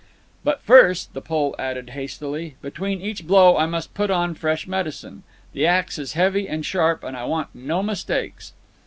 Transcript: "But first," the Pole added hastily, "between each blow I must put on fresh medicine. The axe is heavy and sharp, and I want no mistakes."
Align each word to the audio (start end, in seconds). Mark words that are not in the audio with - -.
"But 0.43 0.63
first," 0.63 1.13
the 1.13 1.21
Pole 1.21 1.53
added 1.59 1.91
hastily, 1.91 2.55
"between 2.63 3.01
each 3.01 3.27
blow 3.27 3.55
I 3.57 3.67
must 3.67 3.93
put 3.93 4.09
on 4.09 4.33
fresh 4.33 4.65
medicine. 4.65 5.21
The 5.53 5.67
axe 5.67 5.99
is 5.99 6.13
heavy 6.13 6.49
and 6.49 6.65
sharp, 6.65 7.03
and 7.03 7.15
I 7.15 7.25
want 7.25 7.53
no 7.53 7.83
mistakes." 7.83 8.53